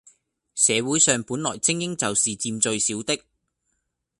[0.55, 3.21] 社會上本來精英就是佔最少的